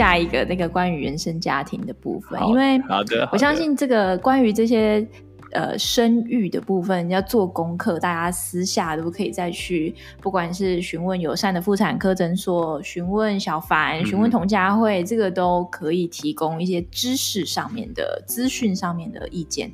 [0.00, 5.06] 下一个那个关于原生家庭的部分，因为好的，我相信这个关于这些
[5.52, 19.70] 呃生育的部分要做功课，大家私下都可以再去，不管是询问友善的妇产科诊所，询问小凡，询问童佳慧，这个都可以提供一些知识上面的资讯上面的意见。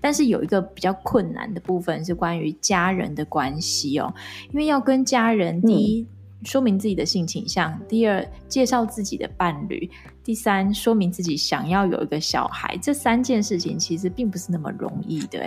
[0.00, 4.12] 但是有一个比较困难的部分是关于家人的关系哦，
[4.50, 6.06] 因为要跟家人第一、嗯、
[6.44, 9.90] 说明自己的性倾向，第二介绍自己的伴侣，
[10.22, 15.38] 第三说明自己想要有一个小孩，这三件事情其实并不是那么容易的，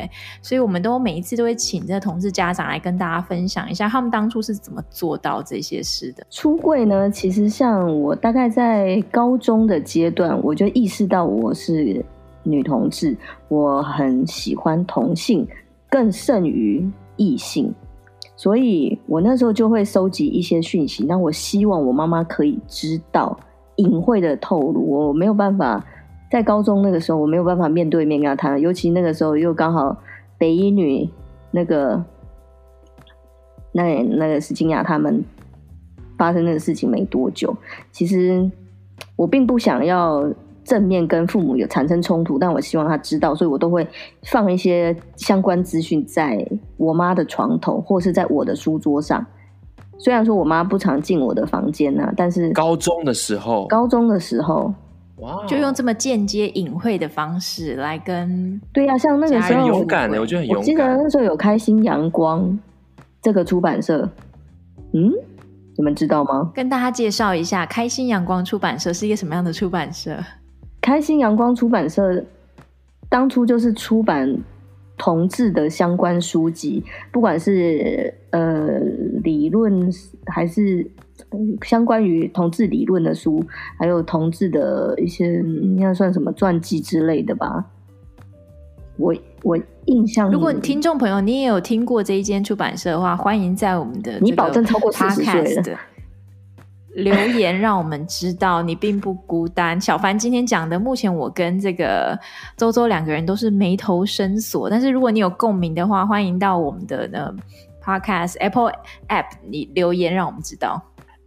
[0.41, 6.25] 所以我们都每一次都会请这个同志家长来跟大家分享一下他们当初是怎么做到这些事的。
[6.29, 12.05] 出柜呢，其实像我大概在高中的阶段，我就意识到我是。
[12.41, 13.15] 女同志，
[13.49, 15.45] 我很喜欢同性，
[15.89, 17.71] 更胜于异性，
[18.39, 21.03] 所以我那时候就会收集一些讯息。
[21.05, 23.37] 那我希望我妈妈可以知道，
[23.75, 24.79] 隐晦的透露。
[24.79, 25.85] 我没有办法
[26.31, 29.97] 在高中那个时候，我没有办法面对面跟她谈，尤其那个时候又刚好
[30.37, 31.09] 北一女
[31.51, 32.01] 那个
[33.73, 35.21] 那那个是金雅他们
[36.17, 37.53] 发生那个事情没多久。
[37.91, 38.49] 其实
[39.17, 40.31] 我并不想要。
[40.69, 43.87] 正面跟父母有产生冲突，但我希望他知道，所以我都会
[44.21, 49.25] 放一些相关资讯在我妈的床头，或是在我的书桌上。
[49.97, 54.71] 虽然说我妈不常进我的房间呐、啊，但是高中的时候，高中的时候，
[55.17, 60.61] 哇，就用这么间接隐晦的方式来跟对呀、啊，像那个时候很勇敢的，我觉得很勇敢。
[60.61, 62.57] 我记得那时候有开心阳光
[63.21, 64.07] 这个出版社，
[64.93, 65.11] 嗯，
[65.75, 66.49] 你们知道吗？
[66.53, 70.15] 跟大家介绍一下，开心阳光出版社是一个什么样的出版社？
[70.89, 72.25] 开心阳光出版社
[73.09, 74.35] 当初就是出版
[74.97, 78.79] 同志的相关书籍，不管是呃
[79.23, 79.87] 理论
[80.25, 80.89] 还是
[81.61, 83.45] 相关于同志理论的书，
[83.77, 87.63] 还有同志的一些应该算什么传记之类的吧。
[88.97, 95.79] 我我印象，如果听众朋友你也有听过这一间出版社的话，欢迎在我们的你保证超过四十岁了。
[97.03, 99.79] 留言让我们知道你并不孤单。
[99.79, 102.17] 小帆今天讲的，目前我跟这个
[102.55, 104.69] 周周两个人都是眉头深锁。
[104.69, 107.33] 但是如果你有共鸣的话，欢迎到我们的呢
[107.83, 108.71] Podcast Apple
[109.07, 110.81] App 你留言让我们知道。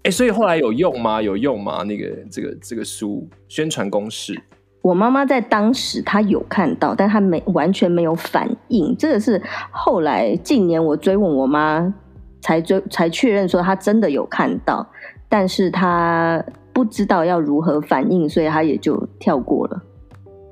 [0.04, 1.22] 哎、所以后来有用吗？
[1.22, 1.82] 有用吗？
[1.84, 4.40] 那个这个这个书宣传公式，
[4.82, 8.96] 我妈妈在当时她有看到，但她没完全没有反应。
[8.96, 9.40] 这个是
[9.70, 11.94] 后来近年我追问我妈
[12.40, 14.84] 才追才确认说她真的有看到。
[15.32, 16.44] 但是他
[16.74, 19.82] 不知道要如何反应，所以他也就跳过了。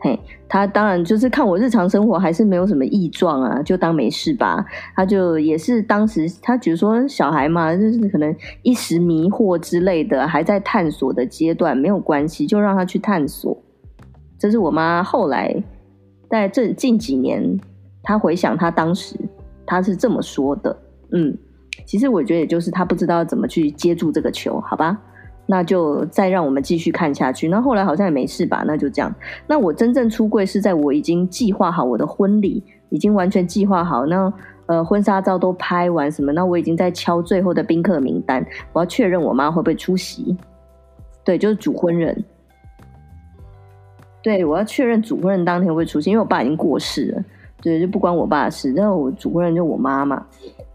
[0.01, 0.19] 嘿，
[0.49, 4.65] 他当然就是看我日常生活还是没有什么异状啊，就当没事吧。
[4.97, 13.55] 他就也是当时他觉得说小孩嘛，就是可能一时迷惑之类的，还在探索的阶段，没有关系，就让他去探索。
[14.39, 15.63] 这是我妈后来
[16.31, 17.61] 在这近几年，
[18.03, 19.15] 他回想他当时
[19.67, 20.75] 他是这么说的，
[21.13, 21.37] 嗯。
[21.85, 24.99] 其实我觉得也就是他不知道怎么去接住这个球，好吧？
[25.47, 27.49] 那就再让我们继续看下去。
[27.49, 28.63] 那后来好像也没事吧？
[28.65, 29.13] 那就这样。
[29.49, 34.33] 那我真正出柜是在我已经计划好我的婚礼，已经完全计划好，那
[34.67, 36.33] 呃婚纱照都拍完什么？
[36.33, 40.37] 那我已经在敲最后的宾客名单，我要确认我妈会不会出席。
[41.25, 42.25] 对，就是主婚人。
[44.23, 47.25] 对，我要确认主婚人当天会不会出席，因为我爸已经过世了。
[47.61, 48.73] 对，就不关我爸的事。
[48.73, 50.25] 然后我主婚人就我妈嘛。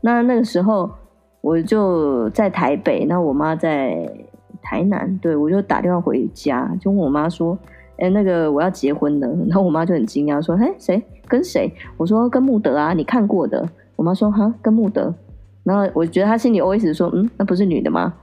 [0.06, 0.88] 那那个时候
[1.42, 4.08] 我就在台北，那我妈在
[4.62, 5.18] 台南。
[5.18, 7.58] 对，我就打电话回家，就问我妈说
[7.98, 11.02] ：“哎，那个我要结婚了。”然后我妈就很惊讶说：“哎，谁？
[11.28, 13.68] 跟谁？”我说：“跟穆德啊，你看过的。”
[13.98, 15.12] 我妈说：“哈，跟穆德。”
[15.66, 18.14] 然后我觉得她心里 OS 说：“嗯，那不是女的吗？”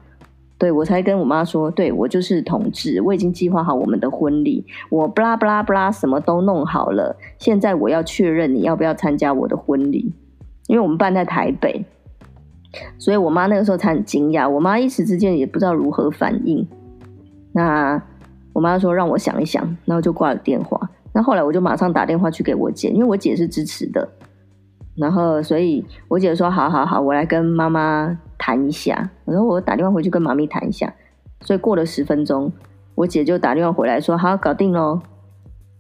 [0.57, 7.17] 对，我才跟我妈说：“对，我就是同志，我已经计划好我们的婚礼，我布拉布拉布拉什么都弄好了。
[7.39, 10.13] 现在我要确认你要不要参加我的婚礼。”
[10.73, 11.85] 因为我们办在台北，
[12.97, 14.49] 所以我妈那个时候才很惊讶。
[14.49, 16.67] 我妈一时之间也不知道如何反应。
[17.53, 18.03] 那
[18.55, 20.89] 我妈说让我想一想，然后就挂了电话。
[21.13, 24.09] 那后来我就马上打电话去给我姐，因为我姐是支持的。
[24.97, 30.91] 然后，所以我姐说：“好好好，我来跟妈妈谈一下。”然后我打电话回去跟妈咪谈一下。
[31.43, 32.51] 所以过了十分钟，
[32.95, 35.03] 我姐就打电话回来说：“好，搞定喽。”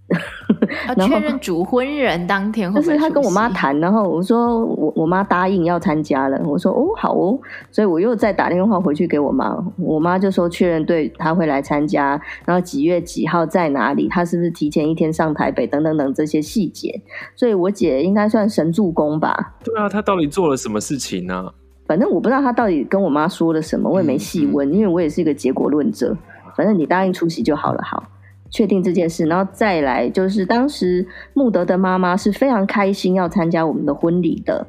[0.88, 7.38] 要确认主婚人当天会不会，但是他跟我妈谈，然后我说我我妈答应要参加了，我说哦好哦，
[7.70, 17.00] 所以我又再打电话回去给我妈，我妈就说确认对，她会来参加，然后几月几号在哪里，她是不是提前一天上台北等等等这些细节，
[17.34, 19.54] 所以我姐应该算神助攻吧？
[19.64, 21.50] 对啊，她到底做了什么事情呢？
[21.86, 26.16] 反正我不知道她到底跟我妈说了什么，我也没细问，嗯嗯，因为我也是一个结果论者。
[26.54, 28.04] 反正你答应出席就好了，好，
[28.52, 31.04] 确定这件事，然后再来就是当时
[31.34, 34.64] 穆德的妈妈是非常开心要参加我们的婚礼的，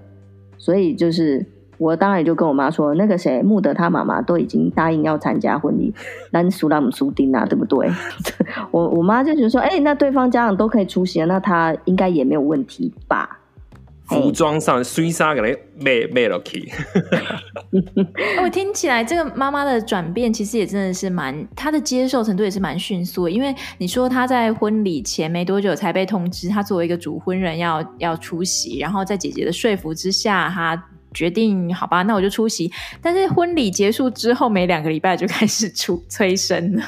[0.58, 1.46] 所以就是。
[1.80, 5.94] 我当然也就跟我妈说，那个谁，穆德他妈妈都已经答应要参加婚礼，
[6.32, 7.90] 那苏拉姆苏丁啊，对不对？
[8.72, 13.38] 我我妈就觉得说，哎、欸，那对方家长都可以出席，那他应该也没有问题吧？
[14.08, 16.72] 服装上虽杀给他卖卖了去。
[18.44, 23.32] 我听起来这个妈妈的转变其实也真的是蛮，她的接受程度也是蛮迅速的。
[23.32, 30.82] 因为你说她在婚礼前没多久才被通知，她作为一个主婚人要要出席，然后在姐姐的说服之下，她。
[31.16, 32.72] 决定好吧，那我就出席。
[33.00, 36.84] 但是婚礼结束之后，没两个礼拜就开始出催生了。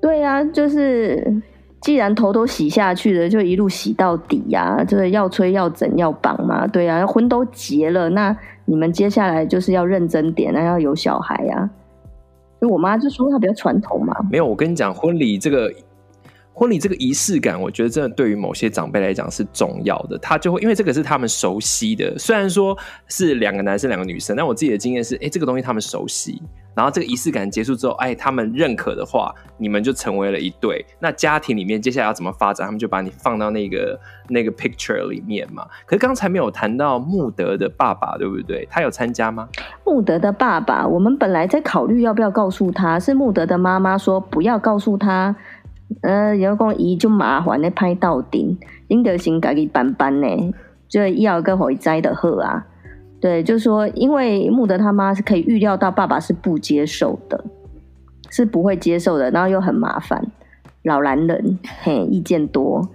[0.00, 1.42] 对呀、啊，就是
[1.86, 4.82] 既然头都洗下去了，就一路洗到底呀、啊。
[4.82, 11.70] 就是要吹要整要绑嘛，对呀、啊，婚都结了，那你们接下来就是要认真点，那要有小孩呀、啊。
[12.60, 14.12] 因为我妈就说她比较传统嘛。
[14.28, 15.72] 没有，我跟你讲，婚礼这个。
[16.58, 20.16] 婚礼这个仪式感，我觉得真的对于某些长辈来讲是重要的。
[20.16, 22.74] 他就会因为这个是他们熟悉的，虽然说
[23.08, 26.40] 是两个男生两个女生，但我自己的经验是，哎，这个东西他们熟悉。
[26.74, 30.84] 然后这个仪式感结束之后，哎，他们认可的话，你们就成为了一对。
[30.98, 33.98] 那家庭里面接下来要怎么发展，他们就把你放到那个
[34.28, 35.66] 那个 picture 里面嘛。
[35.86, 38.66] 可是刚才没有谈到穆德的爸爸，对不对？
[38.70, 39.48] 他有参加吗？
[39.84, 45.34] 穆德的爸爸，我们本来在考虑要不要告诉他，是穆德的妈妈说不要告诉他。
[46.02, 50.26] 呃，然后讲伊就麻烦的拍到顶，应得先家己办办呢，
[50.88, 52.66] 就要个回栽的贺啊。
[53.20, 57.44] 对，就是说，因为穆德他妈是可以预料到爸爸是不接受的，
[58.30, 60.26] 是不会接受的，然后又很麻烦，
[60.82, 62.86] 老男人嘿意见多，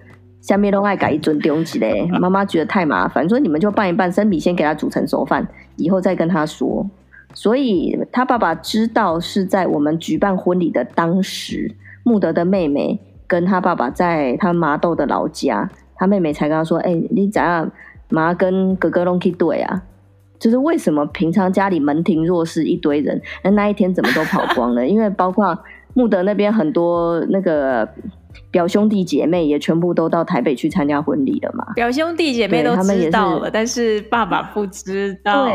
[0.41, 2.07] 下面都爱改一尊东西嘞。
[2.19, 5.47] 妈妈觉得太麻烦，所以你们就办一办，生米先给他煮成熟饭，
[5.77, 6.87] 以后再跟他说。
[7.33, 11.73] 所以他爸爸知道是在我们举办婚礼的当时。
[12.03, 17.71] 穆德的妹妹跟他爸爸在他麻豆的老家，他妹妹才跟他说：“哎、欸，你怎样
[18.09, 19.83] 妈跟哥哥拢去对啊？
[20.39, 24.87] 就是为什么平常家里门庭若市一堆人，那那一天怎么都跑光了？
[24.87, 25.57] 因为包括
[25.93, 27.87] 穆德那边很多那个
[28.49, 31.73] 表兄弟姐妹也全部都到台北去参加婚礼了嘛。
[31.75, 35.45] 表兄弟姐妹都知道了，但是爸爸不知道。
[35.45, 35.53] 对”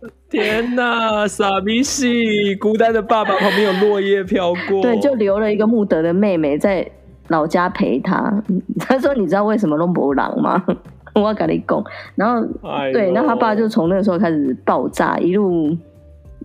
[0.28, 2.54] 天呐，傻逼戏！
[2.56, 6.86] 孤单的爸爸旁边有落叶飘过， 对，就留了一个穆德的妹妹在
[7.28, 8.42] 老家陪他。
[8.78, 10.62] 他说：“你知道为什么弄博狼吗？”
[11.14, 11.82] 我要跟你讲，
[12.14, 15.74] 然后、哎、对，那他爸就从那个时候开始爆炸，一路。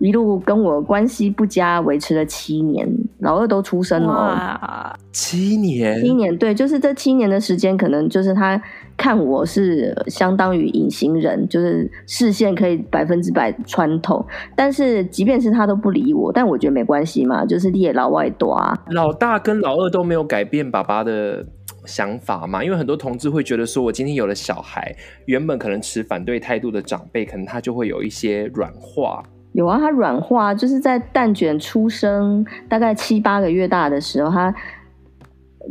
[0.02, 2.84] 一路跟我关系不佳，维持了七年，
[3.20, 4.98] 老二都出生了。
[5.12, 8.60] 七年，七年，对，就是这七年的时间，可能就是他
[8.96, 14.26] 看我是相当于隐形人，就是视线可以百分之百穿透。
[14.56, 18.76] 但是即便是他都不理我，但我觉得没关系嘛，就是你也老外多啊。
[18.90, 21.46] 老大跟老二都没有改变爸爸的
[21.84, 24.92] 想法嘛，因为很多同志会觉得说，我今天有了小孩，
[25.26, 29.22] 原本可能持反对态度的长辈，可能他就会有一些软化。
[29.52, 34.54] 有啊，他软化，就是在蛋卷出生大概七八个月大的时候，他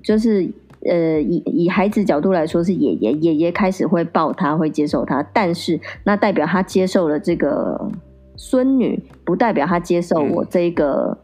[0.04, 0.48] 就是
[0.86, 7.89] 呃，以以孩子角度来说是爷爷，爷爷开始会抱他，会接受他，但是那代表他接受了这个
[8.36, 11.17] 孙女，不代表他接受我这个、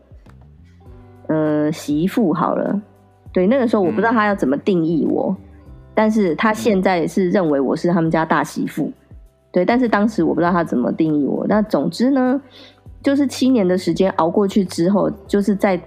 [1.27, 2.33] 嗯、呃媳妇。
[2.33, 2.81] 好了，
[3.31, 5.45] 对，那个时候我不知道他要怎么定义我，嗯、
[5.93, 8.91] 但是他现在是认为我是他们家大媳妇。
[9.51, 11.45] 对，但是当时我不知道他怎么定义我。
[11.47, 12.39] 那总之呢，
[13.01, 15.81] 就是七年的时间熬过去之后，就是在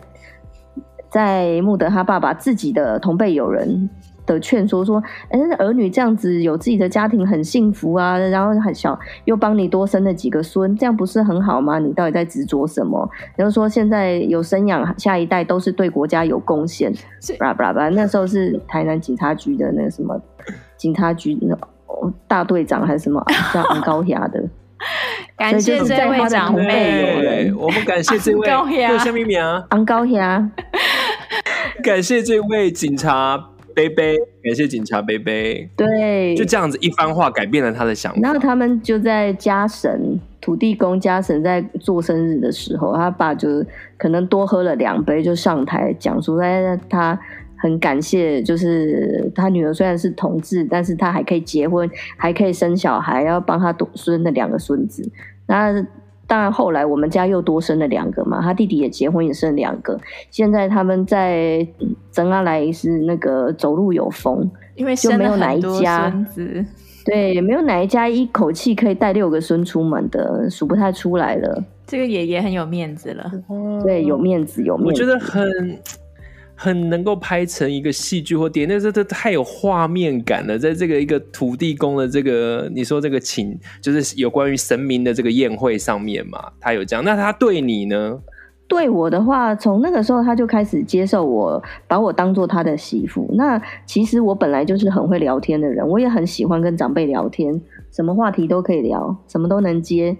[1.09, 3.89] 在穆德他爸爸自己的同辈友人
[4.27, 11.79] 的劝说说，哎，儿女这样子有自己的家庭很幸福啊，然后很小又帮你多生了几个孙，这样不是很好吗？
[11.79, 13.09] 你到底在执着什么？
[13.37, 16.93] 然后说现在有生养下一代都是对国家有贡献，
[17.39, 17.89] 巴拉巴拉巴拉。
[17.91, 20.19] 那时候是台南警察局的那个什么
[20.77, 21.57] 警察局那。
[22.27, 24.43] 大队长还是什么 叫昂高霞的？
[25.37, 28.67] 感谢这位长辈，我们感谢这位叫
[28.99, 29.63] 什么名啊？
[29.71, 30.51] 昂高霞，
[31.85, 33.39] 感谢这位警察
[33.75, 35.69] 贝贝，感谢警察贝贝。
[35.77, 38.19] 对，就这样子一番话改变了他的想法。
[38.23, 43.63] 然后他们就在家神土地公家神在做生日的时候，他爸就
[43.99, 47.19] 可能多喝了两杯，就上台讲述在他。
[47.61, 55.09] 很感谢，就是他女儿虽然是同志，但是他还可以结婚，还可以生小孩，要帮他独孙的两个孙子。
[55.47, 55.73] 那
[56.27, 59.99] 当然后来我们家又多生了两个嘛，他弟弟也结婚也生两个。
[60.31, 61.67] 现在他们在
[62.11, 66.13] 曾阿来是那个走路有风，因为就没有哪一家。
[67.05, 71.65] 对，没有哪一家一口气可以带六个孙出门的，数不太出来了。
[71.87, 73.33] 这个爷爷很有面子了，
[73.83, 75.03] 对，有面子，有面子。
[75.03, 75.43] 我觉得很
[76.63, 80.59] 很能够拍成一个戏剧或电影，那这这太有画面感了。
[80.59, 87.03] 在这个一个土地公的这个，你说这个请，就是有关于神明的这个宴会上面嘛，他有这样。
[87.03, 88.21] 那他对你呢？
[88.69, 93.27] 对我的话，从那个时候他就开始接受我，把我当做他的媳妇。
[93.33, 97.59] 那其实我本来就是很会聊天的人，我也很喜欢跟长辈聊天，
[97.91, 100.15] 什么话题都可以聊，什么都能接。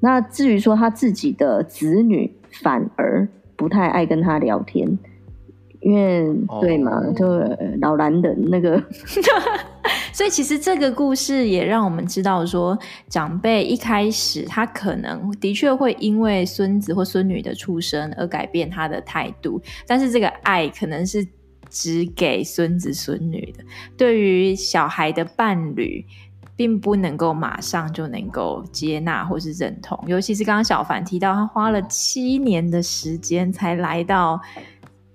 [0.00, 4.98] 那至于说他自己的子女，反而不太爱跟他聊天。
[5.84, 6.62] 因为、oh.
[6.62, 7.26] 对嘛，就
[7.82, 8.82] 老男人那个，
[10.14, 12.76] 所以其实这个故事也让我们知道说，
[13.10, 21.26] 长辈一开始他可能的确会因为孙子或孙女的出生而改变他的态度，但是这个爱可能是
[21.68, 23.62] 只给孙子孙女的，
[23.94, 26.02] 对于小孩的伴侣，
[26.56, 34.40] 并不能够马上就能够接纳或是认同，尤其是刚刚小凡提到，他花了七年的时间才来到。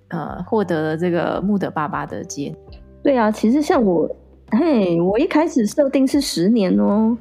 [0.10, 2.54] 呃，获得了这个穆德爸爸的接。
[3.02, 4.10] 对啊，其实像我，
[4.52, 7.18] 嘿，我一开始设定是十年哦，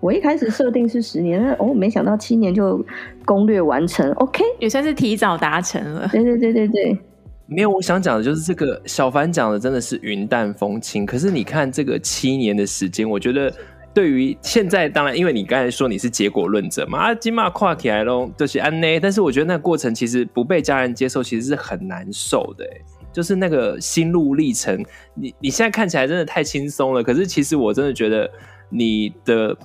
[0.00, 2.84] 我一开始设定是十年，哦，没想到七年就
[3.24, 6.08] 攻略完成，OK，也算是提早达成了。
[6.12, 6.98] 对对对对对，
[7.46, 13.52] 没有，我想讲的就是这个小凡讲的真的是云淡风轻，可是你看这个七年的时间，我觉得。
[13.94, 18.98] 对于现在，当然，因为你刚才说你是结果论者嘛，啊，金马跨起来喽，就是安内。
[18.98, 22.64] 但是我觉得那个过程其实不被家人接受，其实是很难受的，
[23.12, 24.84] 就是那个心路历程。
[25.14, 28.30] 你你现在看起来真的太轻松了，可是其实我真的觉得
[28.68, 29.56] 你的。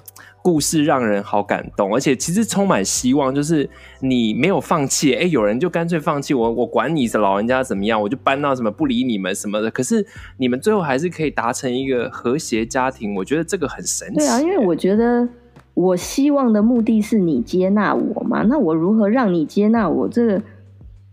[0.48, 3.36] 故事让人好感动，而且其实充满希望。
[3.36, 9.70] 就是你没有放弃，哎、欸，有人就干脆放弃我，我管你的老人家怎么样，我就搬到什么不理你们什么的。
[9.70, 14.20] 可是你们最后还是可以达成一个和谐家庭，我觉得这个很神奇。
[14.20, 15.28] 对啊，因为我觉得
[15.74, 20.08] 我希望的目的是你接纳我嘛，那我如何让你接纳我？
[20.08, 20.42] 这个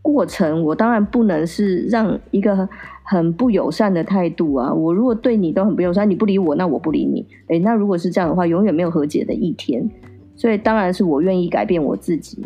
[0.00, 2.68] 过程，我当然不能是让一个。
[3.14, 4.74] 很不友善的态度啊！
[4.74, 7.24] 我如果对你都很不友善，你不理我，那我不理你。
[7.46, 9.88] 诶，那如果是这样的话，永远没有和解的一天。
[10.34, 12.36] 所以当然是我愿意改变我自己。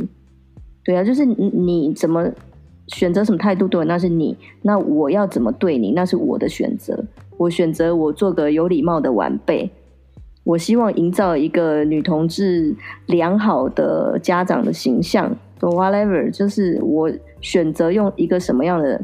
[0.85, 2.29] 对啊，就是你，怎么
[2.89, 4.37] 选择什么态度对我，那是你。
[4.61, 7.03] 那我要怎么对你，那是我的选择。
[7.39, 9.71] 我选择我做个有礼貌的晚辈。
[10.45, 12.75] 我希望营造一个女同志
[13.07, 15.35] 良好的家长的形象。
[15.61, 17.11] Whatever，就是我
[17.41, 19.03] 选择用一个什么样的。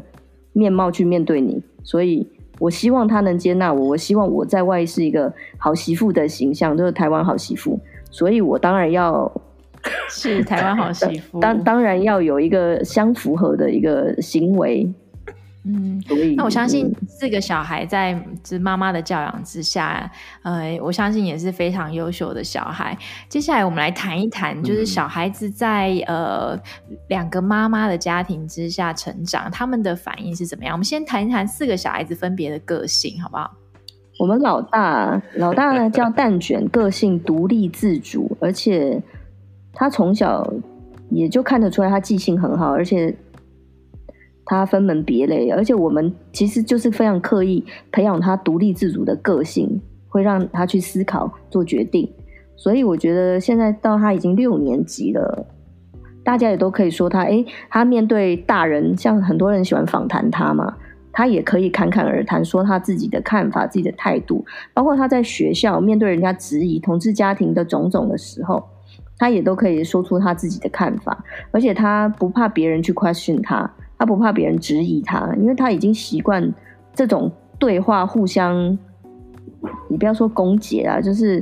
[0.55, 2.25] 面貌去面对你，所以
[2.59, 3.89] 我希望他能接纳我。
[3.89, 7.77] 我希望我在外是一个好媳妇的形象，就是台湾好媳妇。
[8.09, 9.29] 所以我当然要
[10.09, 14.89] 是台湾好媳妇，当当然要有一个相符合的一个行为。
[15.67, 15.99] 嗯，
[16.37, 20.07] 那我相信四个小孩在这妈妈的教养之下，
[20.43, 22.95] 呃，我相信也是非常优秀的小孩。
[23.27, 26.59] 接下来我们来谈一谈，就是小孩子在、嗯、呃
[27.07, 30.75] 两个妈妈的家庭之下成长，他们的反应是怎么样？
[30.75, 33.51] 我们先谈一谈四个小孩子分别的个性，好不好？
[34.19, 39.01] 我们老大，老大呢叫蛋卷，个性独立自主，而且
[39.73, 40.47] 他从小
[41.09, 43.17] 也就看得出来，他记性很好，而且。
[44.45, 52.07] 他分门别类，而且我们其实就是非常刻意培养他独立自主的个性，会让他去思考、做决定。
[52.55, 55.45] 所以我觉得现在到他已经六年级了，
[56.23, 60.77] 大家也都可以说他，哎，他面对大人，像很多人喜欢访谈他嘛，
[61.11, 68.63] 他也可以侃侃而谈，说他自己的看法、自己的态度，包括他在学校面对人家质疑同志家庭的种种的时候，
[69.17, 73.69] 他也都可以说出他自己的看法，而且他不怕别人去 question 他。
[73.97, 76.53] 他不怕别人质疑他，因为他已经习惯
[76.93, 78.77] 这种对话，互相，
[79.87, 81.41] 你不要说攻訐啊，就是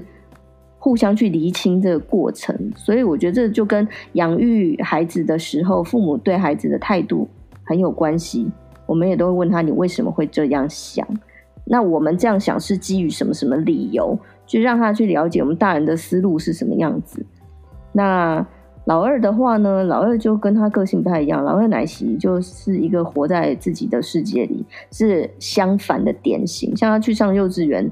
[0.78, 2.56] 互相去厘清这个过程。
[2.76, 7.28] 所以我觉得这就跟养育孩子的时候，父母对孩子的态度
[7.64, 8.52] 很有关系。
[8.86, 11.08] 我们也都会问他，你为什么会这样想？
[11.66, 14.18] 那我们这样想是基于什么什么理由？
[14.46, 17.26] 就让他去了解我们大人的思路是什么样子。
[17.92, 18.46] 那。
[18.86, 21.44] 老二的话呢，老二就跟他个性不太一样。
[21.44, 26.76] 老二奶昔就是一个活在自己的世界里，是相反的典型。
[26.76, 27.90] 像他去上幼稚园，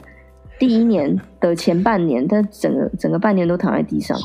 [0.59, 4.17] 第一年的前半年，他整个整个半年都躺在地上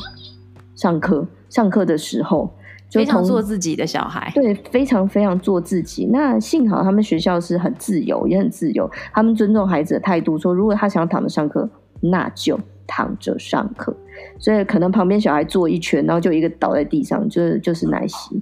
[0.75, 1.25] 上课。
[1.49, 2.53] 上课的时候
[2.89, 6.05] 就，非常做自己的小孩，对，非常非常做自己。
[6.11, 8.89] 那幸好他们学校是很自由，也很自由。
[9.13, 11.69] 他们尊重孩子的态度，说如果他想要躺着上课，
[12.01, 13.95] 那就躺着上课。
[14.39, 18.41] 所以可能旁边小孩坐一圈，然后就一个倒在地上，就是就是奶昔。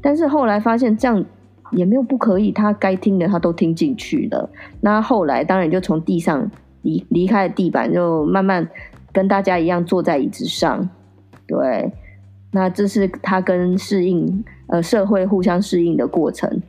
[0.00, 1.24] 但是后来发现这样
[1.70, 4.48] 也没有不可以，他该听的他都听进去了。
[4.80, 6.50] 那后来当然就从地上
[6.82, 8.68] 离离开了地板，就慢慢
[9.12, 10.88] 跟大家一样坐在椅子上。
[11.46, 11.92] 对，
[12.52, 16.60] 那这是他跟适应呃社会互相适应的过程。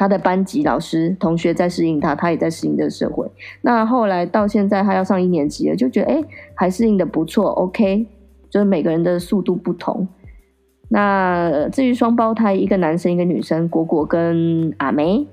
[0.00, 3.30] 他的班级老师同学在适应他，他也在适应这个社会。
[3.60, 7.50] 那后来到现在，他要上一年级了，就觉得哎，还适应的不错。
[7.50, 8.06] OK，
[8.48, 10.08] 就是每个人的速度不同。
[10.88, 15.26] 那至于双胞胎，一个男生一个女生，果果跟阿梅。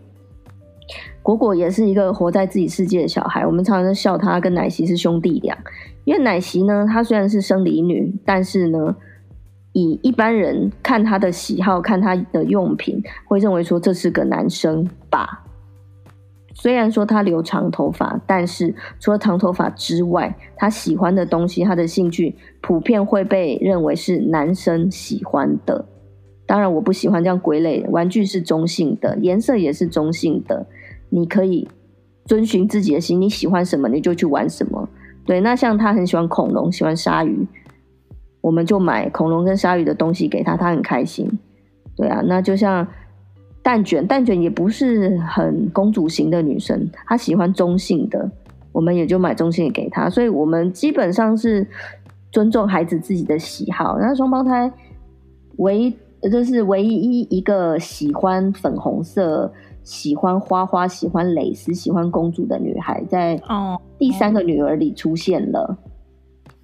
[1.24, 5.58] 果果也是一个活在自己世界的小孩，我们常常笑他跟奶昔是兄弟俩。
[6.04, 8.98] 因为奶昔呢，她虽然是生理女，但是呢，
[9.78, 15.46] 以一般人看他的喜好，看他的用品，会认为说这是个男生吧。
[16.56, 25.86] 虽然说他留长头发，但是除了长头发之外，他喜欢的东西，他的兴趣，普遍会被认为是男生喜欢的。
[26.48, 30.66] 当然，我不喜欢这样归类，玩具是中性的，颜色也是中性的。
[31.10, 31.70] 你可以
[32.26, 34.90] 遵循自己的心，你喜欢什么你就去玩什么。
[35.24, 37.48] 对，那像他很喜欢恐龙，喜欢鲨鱼，
[38.42, 41.30] 我们就买恐龙跟鲨鱼的东西给他，他很开心。
[41.96, 42.88] 对啊，那就像
[43.62, 48.30] 蛋卷，蛋卷也不是很公主型的女生，她喜欢中性的，
[48.72, 50.10] 我们也就买中性的给她。
[50.10, 51.68] 所以我们基本上是
[52.32, 53.98] 尊重孩子自己的喜好。
[54.00, 54.72] 那双胞胎
[55.58, 55.96] 唯一
[56.32, 59.52] 就是唯一一个喜欢粉红色。
[59.84, 63.42] 喜欢花花、喜欢蕾丝、喜欢公主的女孩，在
[63.98, 65.78] 第三个女儿里出现了。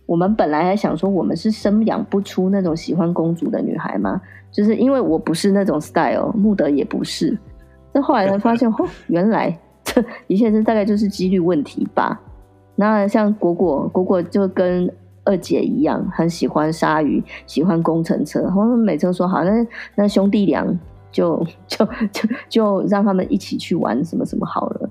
[0.06, 0.14] Oh.
[0.14, 4.22] 我们本来还想说，我们是生养不出那种喜欢公主的女孩吗？
[4.52, 7.38] 就是因为我不是那种 style，穆德也不是。
[7.92, 12.20] 那后来才发现， 哦，原来这一切这大概就是几率问题吧。
[12.76, 14.92] 那像果果，果果就跟
[15.24, 18.42] 二姐一样，很喜欢鲨鱼，喜欢工程车。
[18.56, 20.66] 我们每次说好，那那兄弟俩。
[21.14, 24.90] 就就就就让他们一起去玩什么什么好了。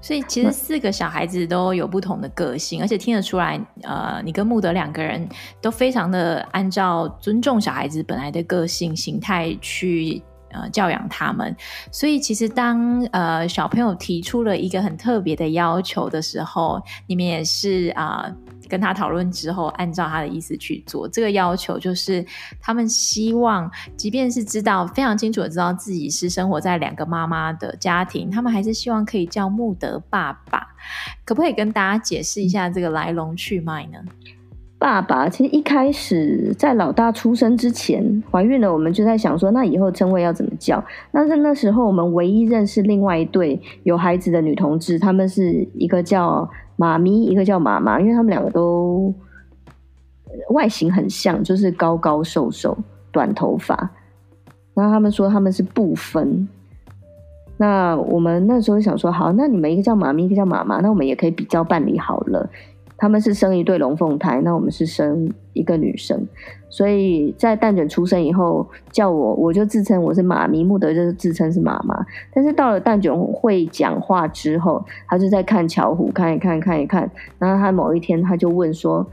[0.00, 5.28] 所以其实四个小孩子都有不同的个性，而且听得出来，呃，你跟穆德两个人
[5.60, 11.54] 都非常的按照尊重小孩子本来的个性形态去呃教养他们。
[11.90, 18.22] 所以其实当呃小朋友提出了一个很特别的要求的时候，你们也是啊。
[18.24, 21.08] 呃跟他讨论之后，按照他的意思去做。
[21.08, 22.24] 这个要求就是，
[22.60, 30.66] 他们希望，即便是知道非常清楚的知道自己是生活在两个妈妈的家庭，他们还是希望可以叫穆德爸爸。
[31.24, 33.98] 可不可以跟大家解释一下这个来龙去脉呢？
[34.78, 40.84] 爸爸，其实一开始在老大出生之前怀孕了，我们就在想说，那以后称谓要怎么叫？
[41.10, 46.48] 那是那时候我们唯一认识另外一对有孩子的女同志，他们是一个叫。
[46.78, 49.12] 妈咪，一个叫妈妈，因为他们两个都
[50.50, 52.78] 外形很像，就是高高瘦瘦、
[53.10, 53.74] 短头发。
[54.74, 56.48] 然后他们说他们是不分。
[57.56, 62.48] 那我们那时候想说，好，那你们一个叫妈咪，一个叫妈妈，那我们也可以比较办理好了。
[63.00, 66.26] 他们是生一对龙凤胎，那我们是生一个女生，
[66.68, 72.04] 所以在蛋卷出生以后，叫我我就自称我是妈咪，穆德就是自称是妈妈。
[72.34, 77.08] 但是到了蛋卷会讲话之后，他就在看巧虎，看一看，看一看。
[77.38, 79.06] 然后他某一天他就问说：“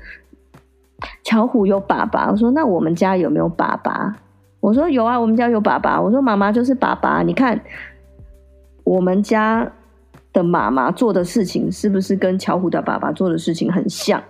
[1.24, 4.16] 巧虎有爸爸？”我说：“那我们家有没有爸爸？”
[4.62, 7.62] 我说：“有啊，我们家有爸爸。”我说：“妈妈就是爸爸，你看
[8.84, 9.72] 我们家。”
[10.36, 14.22] 的妈妈做的事情是不是跟巧虎的爸爸做的事情很像？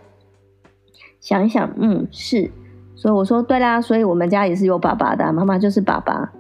[1.20, 2.52] 想一想，嗯，是。
[2.96, 6.32] 所以我说对啦，所以我们家也是有爸爸的，妈妈就是爸爸，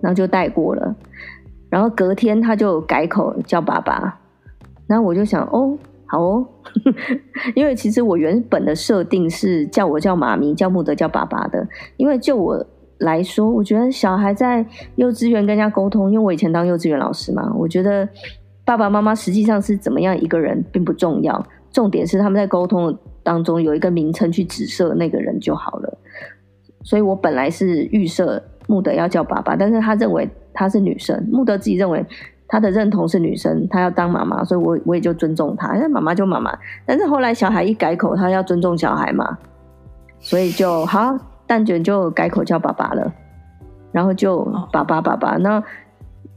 [0.00, 0.94] 然后就带过了。
[1.70, 4.18] 然后隔天他就改口叫爸爸，
[4.88, 6.44] 然后我就想，哦，好哦，
[7.54, 11.64] 因为其实我原本的设定是叫我叫妈咪，叫穆德叫爸爸的。
[11.96, 12.66] 因为就我
[12.98, 18.08] 来说，我觉得小孩在幼稚园跟人家沟通，因为我以前当幼稚园老师嘛，我觉得。
[18.64, 25.98] 爸爸妈妈实际上是怎么样一个人并不重要，重点是他们在沟通当中有一个名称去指涉那个人就好了。
[26.84, 32.04] 所以我本来是预设穆德要叫爸爸，但是他认为他是女生，穆德自己认为
[32.46, 36.56] 他的认同是女生，他要当妈妈，所以我我也就尊重他，那妈妈就妈妈。
[36.86, 39.36] 但是后来小孩一改口，他要尊重小孩嘛，
[40.20, 41.16] 所以就好，
[41.48, 43.12] 蛋卷就改口叫爸爸了，
[43.90, 45.62] 然后就爸爸爸爸那。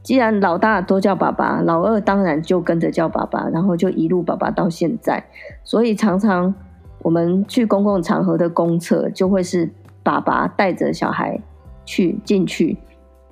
[0.06, 5.20] 既然老大都叫爸爸，老二当然就跟着叫爸爸，然后就一路爸爸到现在。
[5.64, 6.54] 所以常常
[7.02, 9.68] 我们去公共场合的公厕，就会是
[10.04, 11.40] 爸爸带着小孩
[11.84, 12.78] 去进去。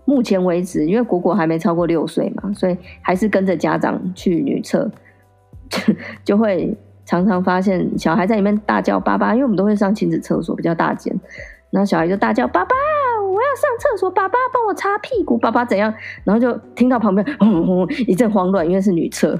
[0.04, 4.90] 目前为止，因为果果还没超过六岁嘛，所以还是跟着家长去女厕，
[6.24, 11.16] 就会常常发现小孩在里面大叫爸爸，因为我们都会上亲子厕所，比较大间，
[11.70, 12.74] 那小孩就大叫爸爸。
[13.54, 15.38] 上厕所，爸爸帮我擦屁股。
[15.38, 15.92] 爸爸怎样？
[16.24, 19.38] 然后就听到旁边轰轰轰一阵慌乱，因为是女厕。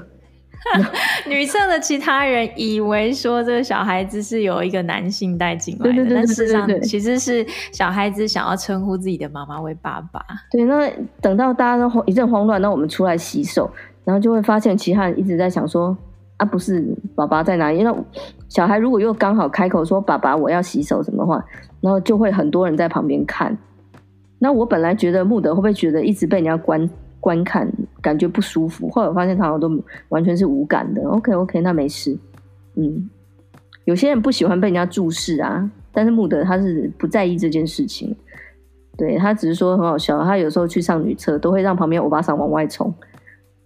[1.29, 10.19] 女厕的其他人以为说这个小孩子是有一个男性带进来的，但事实上其实是小孩子想要称呼自己的妈妈为爸爸。
[10.49, 10.89] 对，那
[11.21, 13.69] 等到大家都一阵慌乱，那我们出来洗手，
[14.03, 15.95] 然后就会发现其他人一直在想说：
[16.37, 17.77] 啊，不是爸爸在哪里？
[17.77, 17.97] 因为
[18.49, 21.45] 小孩如果又刚好开口说爸爸我要洗手什么的话，
[21.79, 23.55] 然后就会很多人在旁边看。
[24.39, 26.89] 那我本来觉得穆德会不会觉得一直被人家观？
[27.21, 27.67] 观看
[28.03, 31.01] 感觉不舒服，后来我发现他好像都完全是无感的。
[31.09, 32.15] OK OK，那没事。
[32.75, 33.09] 嗯，
[33.85, 38.15] 有些人不喜欢被人家注视啊，但是穆德他是不在意这件事情。
[38.95, 42.93] 对，他只是说很好笑，他有时候去上女厕都会让旁边欧巴桑往外冲，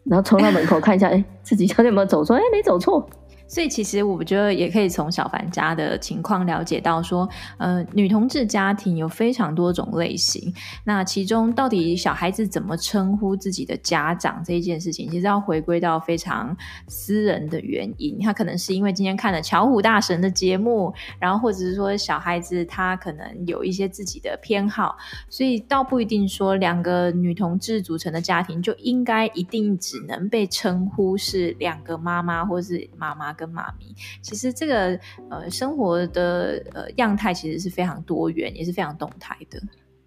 [0.05, 2.37] 然后冲到门口看一下，哎、自己到底有没有走错？
[2.37, 3.05] 哎、没走错。
[3.49, 10.53] 所以其实我觉得也可以从小凡家的情况了解到说，呃，女同志家庭有非常多种类型。
[10.83, 16.55] 那其中到底小孩子怎么称呼自己的家长这一件事情，其实要回归到非常
[16.87, 18.19] 私人的原因。
[18.19, 24.95] 他可能是因为今天看了巧虎大神的节目，然后或者是说小孩子他可能有一些自己的偏好，
[25.27, 33.35] 所以倒不一定说两个女同志组成的家庭就应该一定只能被称呼是两个妈妈或是妈妈。
[33.39, 34.99] 跟妈咪，其实这个
[35.29, 39.57] 呃生活的呃样态其实是非常多元，也是非常动态的。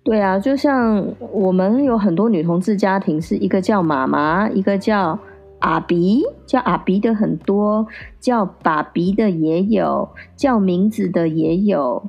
[0.04, 5.18] 对啊，就像我们有很多女同志家庭，是一个叫妈妈，一个叫
[5.60, 7.86] 阿比，叫阿比的很多，
[8.20, 12.02] 叫爸比的也有，叫名字的也有。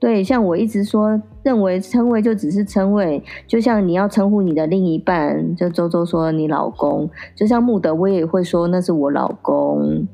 [0.00, 10.06] 对，像我一直说，认为称谓就只是称谓，就像你要称呼你的另一半，就周周说你老公，就像穆德，我也会说那是我老公。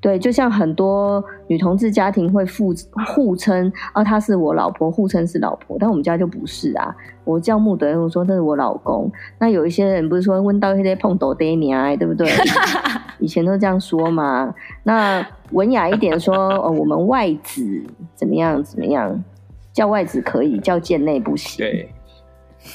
[0.00, 2.74] 对，就像很多女同志家庭会互
[3.06, 6.94] 互称啊，她是我老婆，互称是老婆，但我们家就不是啊。
[7.24, 9.10] 我叫穆德，我说那是我老公。
[9.38, 12.28] 那有一些人不是说问到一些碰斗爹娘，对不对？
[13.18, 14.54] 以前都这样说嘛。
[14.84, 17.82] 那文雅一点说，哦，我们外子
[18.14, 19.24] 怎么样怎么样？
[19.72, 21.64] 叫外子可以，叫贱内不行。
[21.66, 21.88] 对。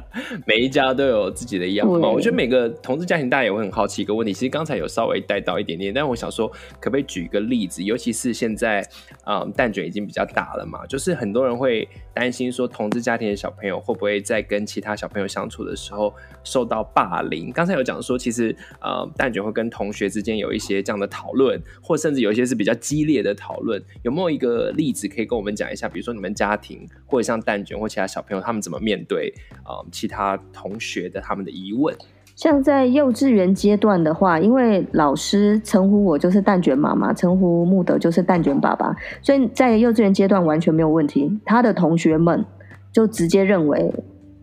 [0.46, 4.32] 每一家都有自己的样貌，我觉得每个同志家庭大家也会很好奇一个问题。
[4.32, 6.48] 其实刚才有稍微带到一点点，但我想说，
[6.80, 7.82] 可不可以举一个例子？
[7.82, 8.86] 尤其是现在，
[9.26, 16.12] 嗯，蛋卷已经比较大了嘛，就是很多人会担心说，同志家庭的小朋友会不会在跟其他小朋友相处的时候
[16.44, 17.50] 受到霸凌？
[17.52, 23.82] 刚才有讲说，其实，呃，蛋卷会跟同学之间有一些这样的讨论，或甚至有一些是比较激烈的讨论。
[24.02, 25.88] 有没有一个例子可以跟我们讲一下？
[25.88, 29.32] 比如说你们家庭，或者像蛋卷或其他小朋友，他们怎么面对？
[29.64, 31.94] 呃其他同学的他们的疑问，
[32.36, 41.40] 像在幼稚园阶段的话，因为老师称呼我就是蛋卷妈妈，称呼木德就是蛋卷爸爸，所以在幼稚园阶段完全没有问题。
[41.44, 42.44] 他的同学们
[42.92, 43.92] 就直接认为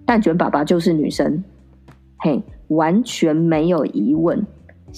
[0.06, 1.44] 蛋卷爸爸就是女生，
[2.20, 4.38] 嘿，完全没有疑问，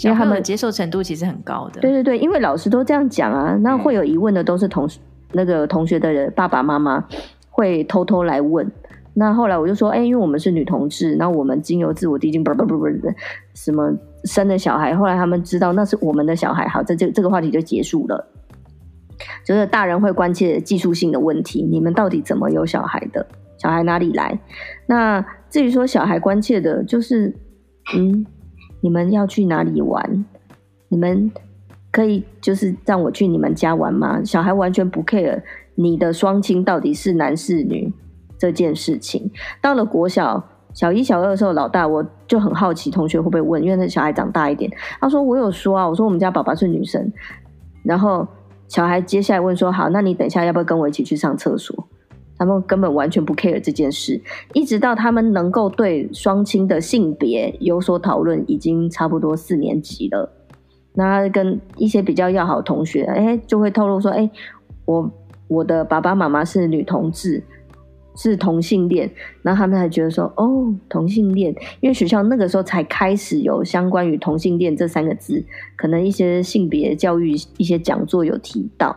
[0.03, 1.79] 因为他们的接受程度其实很高的。
[1.81, 4.89] 对对对，因为老师都这样讲啊，那会有疑问的都是同
[5.31, 7.03] 那个同学的爸爸妈妈
[7.49, 8.69] 会偷偷来问。
[9.13, 12.87] 那后来我就说，哎、欸，因为我们是女同志，那我们经由自我递进，不不不不，
[13.53, 13.93] 什么
[14.23, 18.25] 生的小孩，后来他们知道那是我们的小孩，好，这这这个话题就结束了。
[19.45, 23.25] 就是大人会关切技术性的问题，你们到底怎么有小孩的？
[23.57, 24.39] 小孩哪里来？
[24.87, 27.35] 那至于说小孩关切的，就是，
[27.95, 28.25] 嗯，
[28.79, 30.25] 你们要去哪里玩？
[30.87, 31.29] 你们
[31.91, 34.23] 可以就是让我去你们家玩吗？
[34.23, 35.41] 小孩完全不 care
[35.75, 37.93] 你的双亲到底是男是女。
[38.41, 39.29] 这件事情
[39.61, 43.63] 到了国小小一、小二的时候，老大我就很好奇，同学会不会问？
[43.63, 47.13] 因为那小孩长大一点，他说我有说啊，我说我们家宝宝是女生。
[47.83, 48.27] 然后
[48.67, 51.87] 小孩接下来问说：“好，那你等一下要不要跟我一起去上厕所？”
[52.39, 54.19] 他们根本完全不 care 这件事，
[54.53, 60.31] 一直到他们能够对双亲的性别有所讨论，已经差不多四年级了。
[60.95, 64.27] 那跟一些比较要好的同学，哎，就会透露说：“哎，
[64.85, 65.11] 我
[65.47, 67.43] 我的爸爸妈妈是女同志。”
[68.13, 69.09] 是同性恋，
[69.41, 75.41] 然后他们还觉得说，哦，同性恋，因为学校那个时候才开始有相关于同性恋这三个字，
[75.77, 78.95] 可能一些性别教育一些讲座有提到。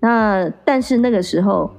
[0.00, 1.70] 那但是那个时候，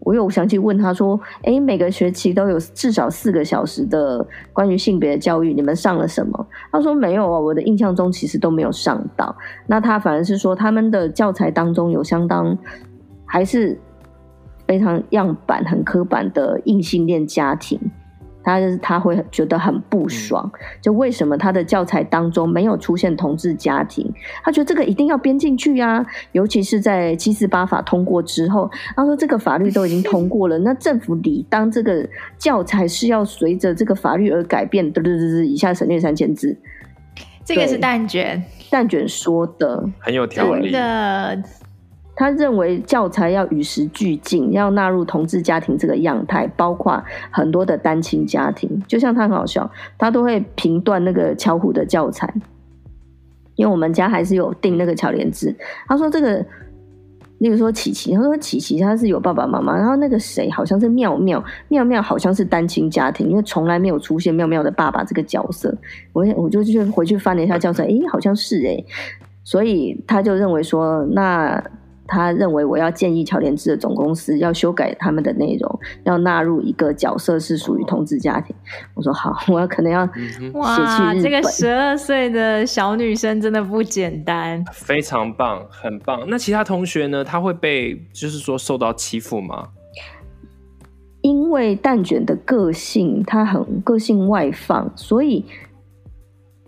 [0.00, 6.46] 我又想起问他说，哎，每个学期都有至少四个小时的关于性别的教育，你们上了什么？
[6.72, 9.34] 他说没有啊，我的印象中其实都没有上到。
[9.68, 12.58] 那他反而是说，他们的教材当中有相当
[13.24, 13.78] 还是。
[14.66, 17.78] 非常样板、很刻板的异性恋家庭，
[18.44, 20.50] 他就是他会觉得很不爽。
[20.80, 24.12] 就为什么他的教材当中没有出现同志家庭？
[24.42, 34.90] 他觉得这个一定要编进去呀、啊，尤其是在七四八法通过之后，他说这个法律都已经通过了， 那政府理当这个教材是要随着这个法律而改变。
[34.90, 36.56] 对对对对，以下省略三千字。
[37.44, 41.42] 这个是蛋卷，蛋卷说的很有条理的。
[42.14, 48.82] 他认为教材要与时俱进，要纳入同志家庭这个样态，包括很多的单亲家庭。
[48.86, 52.32] 就像他很好笑，他都会评断那个巧虎的教材，
[53.56, 55.54] 因为我们家还是有订那个巧连智。
[55.86, 56.44] 他说这个。
[57.38, 65.76] 例如说琪琪，他说琪琪他是有爸爸妈妈，然后那个谁好像是妙妙，妙妙好像是单亲家庭，因为从来没有出现妙妙的爸爸这个角色。
[66.12, 68.86] 我我就去回去翻了一下教材，诶，好像是诶，
[69.42, 71.60] 所以他就认为说那。
[72.12, 78.54] 他认为我要建议乔连智的总公司要修改他们的内容，要纳入一个角色是属于同志家庭。
[78.92, 80.06] 我说好，我要可能要。
[80.52, 86.22] 哇，这个十二岁的小女生真的不简单，非常棒，很棒。
[86.28, 87.24] 那其他同学呢？
[87.24, 89.68] 他会被就是说受到欺负吗？
[91.22, 95.46] 因为蛋卷的个性，他很个性外放，所以。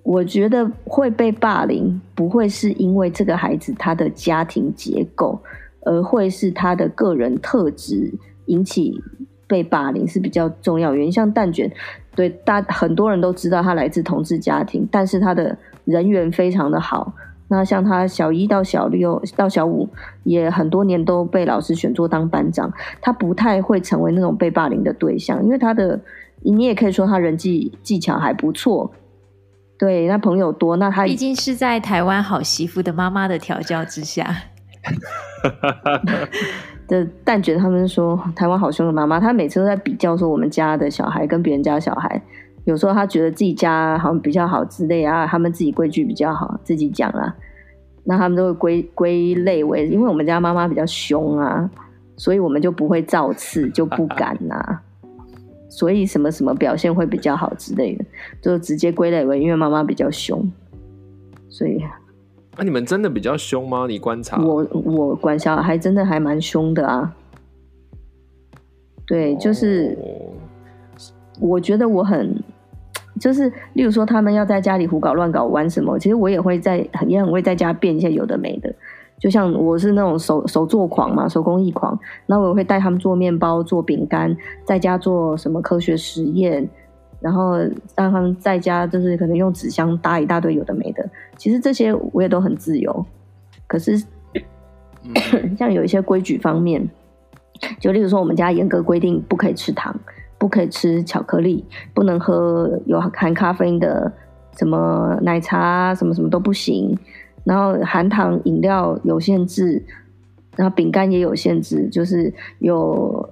[0.04, 5.40] 我觉得会被霸凌，不会是因为这个孩子他的家庭结构，
[5.80, 8.12] 而会是他的个人特质
[8.44, 9.02] 引起
[9.46, 11.10] 被霸凌是比较重要原因。
[11.10, 11.72] 像蛋卷，
[12.14, 17.14] 对大很多人都知道他来自同志家庭，但是他的人缘非常的好。
[17.48, 19.88] 那像他小一到小六到小五，
[20.24, 25.98] 也很多年都被老师选做当班长，他不太会成为那种被霸凌的对象，因为他的
[26.42, 28.92] 你也可以说他人际技巧还不错。
[29.85, 34.35] 对，那朋友多，那他毕竟是在台湾好媳妇的妈妈的调教之下
[36.88, 42.23] 的蛋卷， 他们说台湾好凶的妈妈，她每次都在比较说我们家的小孩跟别人家的小孩，
[42.64, 47.35] 有时候他觉得自己家好像比较好之类啊，他们自己规矩比较好，自己讲啊，
[48.05, 51.68] 那他们都会归归类为，因为我们家妈妈比较凶啊，
[52.16, 54.81] 所以我们就不会造次，就不敢啊。
[55.74, 58.04] 所以什么什么表现会比较好之类的，
[58.40, 60.48] 就直接归类为因为妈妈比较凶，
[61.48, 61.82] 所以。
[62.56, 63.87] 那、啊、你们真的比较凶吗？
[63.88, 67.12] 你观察我，我管小孩真的还蛮凶的啊。
[69.04, 69.98] 对，就是，
[71.40, 72.40] 我觉得我很，
[73.18, 78.72] 就是例如说他们要在家里胡搞乱搞玩什么，其实我也会在，也很会在家变一些有的没的。
[79.18, 86.68] 就像我是那种手手作狂嘛，手工艺狂，那我也会带他们做面包、做饼干，在家做什么科学实验，
[87.20, 87.57] 然后
[87.96, 91.09] 让他们在家就是可能用纸箱搭一大堆有的没的。
[91.38, 93.07] 其实这些我也都很自由，
[93.66, 94.03] 可是
[95.57, 96.87] 像有一些规矩方面，
[97.79, 99.94] 就例如说我们家严格规定不可以吃糖，
[100.37, 104.12] 不可以吃巧克力，不能喝有含咖啡因的
[104.59, 106.94] 什么奶茶，什么什么都不行。
[107.44, 109.83] 然后含糖饮料有限制，
[110.57, 113.28] 然后饼干也有限制，就是有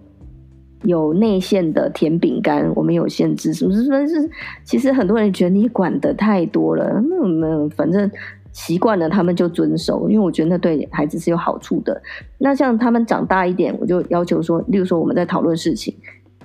[0.84, 3.84] 有内馅的甜饼干，我们有限制，是不是？
[4.08, 4.30] 是
[4.64, 8.10] 其实很多人觉得你管得太多了，那那反正
[8.52, 12.02] 习惯了，他们就遵守，因为我觉得那对孩子是有好处的。
[12.36, 15.94] 那像他们长大一点，我就要求说，例如说我们在讨论事情，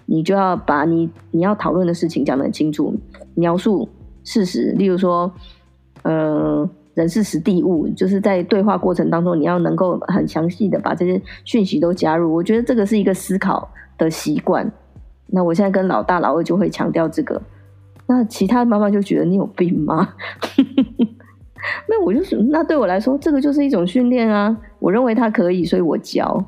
[0.06, 2.96] 你就要把你你要讨论的事情讲得很清楚，
[3.34, 3.90] 描述
[4.24, 5.30] 事实，例如说，
[6.04, 12.34] 嗯、人事实地物，就是在对话过程当中，你要能够很详细的把这些讯息都加入。
[12.34, 14.72] 我觉得这个是一个思考的习惯。
[15.28, 17.40] 那我现在跟老大、老二就会强调这个。
[18.08, 20.10] 那其他妈妈就觉得你有病吗？
[21.88, 24.58] 那我就是，那对我来说，这个就是一种训练啊。
[24.80, 26.44] 我认为他可以，所以我教。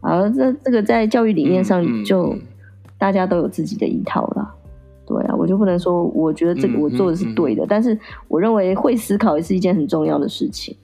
[0.00, 2.34] 而这这个在教育理念上，就
[2.98, 4.55] 大家都有自己的一套了。
[5.06, 10.76] 对啊，我就不能说我觉得这个我做的是对的，嗯嗯嗯、但是我认为会思考也是一件很重要的事情。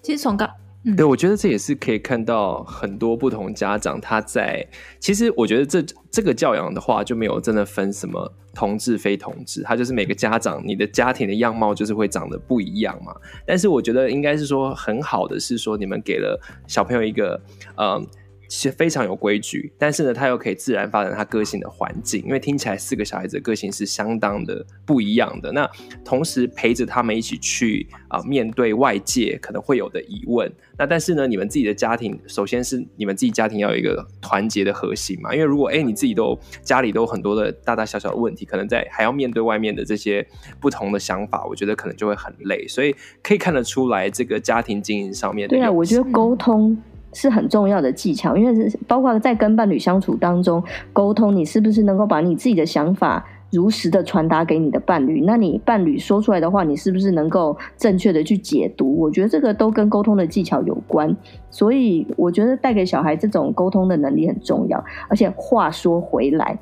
[0.00, 0.48] 其实从刚，
[0.84, 4.64] 嗯、对，我觉得这也是可以看到很多不同家长他在。
[5.00, 13.12] 其实我觉得这这个教养的话就没有真的分什么同志非同志，他就是每个家长你的家庭的样貌就是会长得不一样嘛。
[13.44, 17.40] 但是我觉得应该是说很好的是说你们给了小朋友一个
[17.76, 18.06] 嗯。
[18.50, 22.20] 其实非常有规矩，但是呢，他又可以自然发展他个性的环境。
[22.24, 25.52] 因为听起来四个小孩子的个性是相当的不一样的。
[25.52, 25.70] 那
[26.04, 30.52] 同时陪着他们一起去啊、呃，面对外界可能会有的疑问。
[30.76, 35.32] 那但是呢，你们自己的家庭，首先是你们自己家庭要有一个团结的核心嘛。
[35.32, 40.26] 因为如果哎，你自己都家里都有很多的大大小小的问题，可能在还要面对外面的这些
[40.60, 42.66] 不同的想法，我觉得可能就会很累。
[42.66, 46.76] 所以可以看得出来，这个家庭经营上面的对啊，我觉得沟通。
[47.12, 55.22] 是很重要的技巧，因为包括在跟伴侣相处当中沟通，你是不是能够把你自己的想法如实的传达给你的伴侣？
[55.24, 58.96] 那你伴侣说出来的话，你是不是能够正确的去解读？
[58.96, 61.14] 我觉得这个都跟沟通的技巧有关，
[61.50, 64.84] 所以我觉得带给小孩这种沟通的能力很重要。
[65.08, 66.56] 而且话说回来，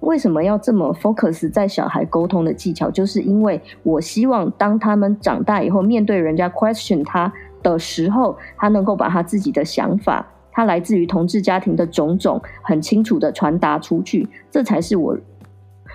[0.00, 2.90] 为什么要这么 focus 在小孩沟通的技巧？
[2.90, 7.32] 就是因为我希望当他们长大以后，面对人家 question 他
[7.62, 14.28] 的时候，他能够把他自己的想法，他来自于同志家庭的种种，很清楚的传达出去。
[14.50, 15.16] 这才是我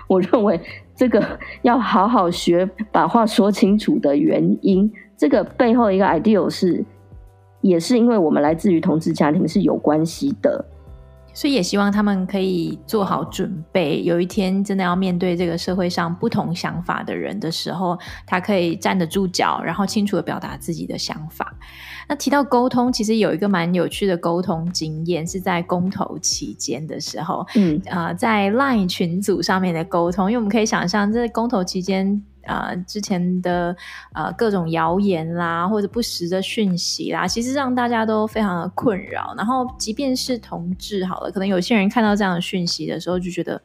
[0.06, 0.60] 我认为
[0.94, 1.22] 这个
[1.62, 4.90] 要好好学，把话说清楚的原因。
[5.16, 6.84] 这个背后一个 idea 是，
[7.60, 10.64] 也是因为我们来自于同志家庭是有关系的。
[11.32, 21.54] 所以也希望他们可以做好准备，有一天真的要面对这个社会上不同想法的人的时候，他可以站得住脚，然后清楚的表达自己的想法。
[22.08, 32.22] 那提到沟通，其实有一个蛮有趣的沟通经验，是在公投期间的时候，嗯，呃，在 LINE 群组上面的沟通，因为我们可以想象，在公投期间。
[32.44, 33.76] 呃，之前的
[34.14, 39.34] 呃各种谣言啦，或者不实的讯息啦，其实让大家都非常的困扰。
[39.36, 43.60] 然后，即便是同志好了，可能有些人看到这样的讯息的时候，就觉得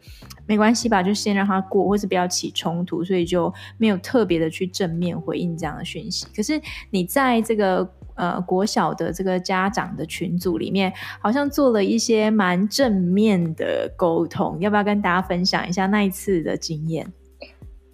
[0.46, 6.28] 没关系吧，就先让他过，或是不要起冲突，所以就没有特别的去正面回应这样的讯息。
[6.36, 17.12] 可是，你在这个呃国小的这个家长的群组里面，好像做了一些蛮正面的沟通，要不要跟大家分享一下那一次的经验？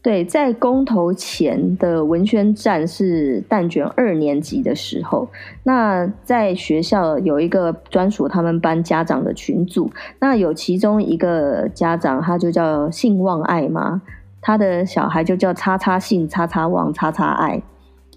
[0.01, 5.27] 对，在公投前的文宣站是蛋卷二年级的时候，
[5.63, 14.01] 那在学校有一个专属他们班家长的群组，那有其中一个家长，他就叫信望爱嘛，
[14.39, 17.61] 他的小孩就叫叉叉信叉叉旺叉叉爱，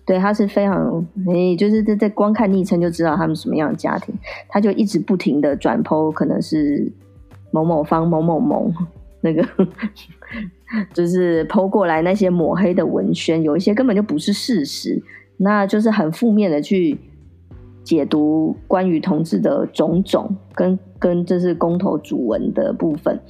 [0.04, 4.14] 对，他是非常，诶，就是在在光看昵称就知道他们什么样的家庭，
[4.48, 6.90] 他就一直不停的转剖可能是
[7.50, 8.72] 某某方某某某
[9.20, 9.46] 那个。
[10.94, 15.02] 就是剖过来那些抹黑的文宣，有一些根本就不是事实，
[15.36, 16.98] 那就是很负面的去
[17.84, 23.20] 解读关于同志的种种，跟跟这是公投主文的部分。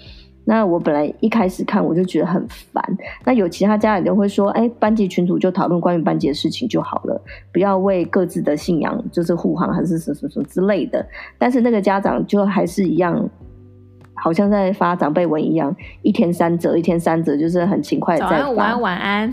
[0.45, 2.85] 那我本来一开始看我就觉得很烦，
[3.25, 7.21] 那有其他家长就会说，哎，班级群组就讨论关于班级的事情就好了，
[7.53, 11.07] 不要为各自的信仰就是护航还是什么什么之类的。
[11.39, 13.29] 但是那个家长就还是一样。
[14.15, 18.55] 好像在发长辈文一样，一天三则，一天三则，就是很勤快的在发。
[18.55, 19.29] 早安，晚安，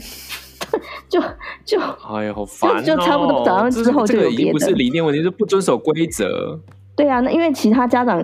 [1.08, 1.22] 就
[1.64, 4.36] 就哎呀，好烦、哦、就差不多早上之后就有别的。
[4.36, 6.60] 这个、已经不是理念问题，是不遵守规则。
[6.96, 8.24] 对啊，那因为其他家长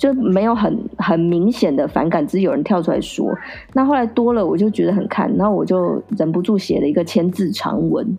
[0.00, 3.36] 就没有很很明显的反感，只是有人跳出来说。
[3.74, 8.16] 那后来多了，我就觉得很看，然后我就忍不住写了一个千字长文，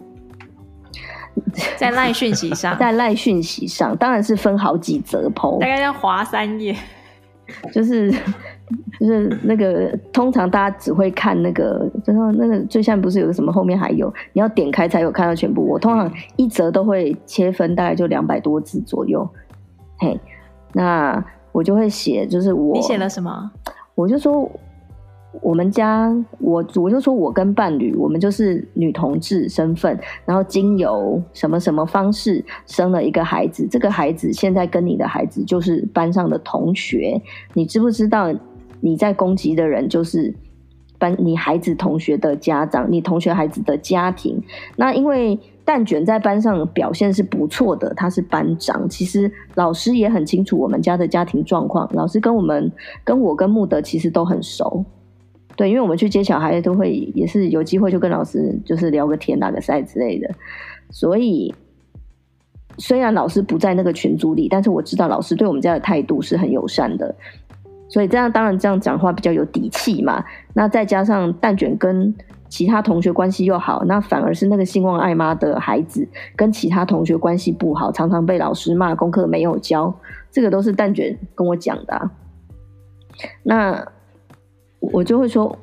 [1.78, 6.76] 在赖讯息上， 在赖讯息上，当然是分好几则 po，大概要划三页。
[7.74, 8.12] 就是
[9.00, 15.68] 就是那个，通常大家只会看那个，就是那个最下面不是有个什么，后面还有，你要点开才有看到全部。
[15.68, 19.28] 我通常一则都会切分，大概就两百多字左右。
[19.98, 20.18] 嘿，
[20.74, 23.52] 那我就会写，就是我你写了什么？
[23.96, 24.50] 我就说。
[25.42, 37.22] 我们家，我我就说，我跟伴侣，我们就是女同志身份，然后经由什么什么方式生了一个孩子，这个孩子现在跟你的孩子就是班上的同学，
[37.54, 38.30] 你知不知道
[38.82, 40.36] 你在攻击的人就是
[41.00, 44.38] 班你孩子同学的家长，你同学孩子的家庭？
[44.76, 52.72] 那因为蛋卷在班上表现是不错的，他是班长，其实老师也很清楚我们家的家庭状况，老师跟我们
[53.04, 54.84] 跟我跟穆德其实都很熟。
[55.56, 60.30] 对，因为我们去接小孩都会，也是有机会就跟老师就是聊个天、打个赛之类的。
[60.90, 61.54] 所以
[62.78, 67.14] 虽然老师不在那个群组里，但是我知道老师对我们家的态度是很友善的。
[67.90, 70.24] 所以这样当然这样讲话比较有底气嘛。
[70.54, 72.16] 那再加上蛋卷跟
[72.52, 79.92] 其他同学关系又好，那反而是那个兴旺爱妈的孩子跟其他同学关系不好，常常被老师骂功课没有教，
[80.30, 82.12] 这个都是蛋卷跟我讲的。
[83.42, 83.84] 那。
[84.92, 85.56] 我就会说，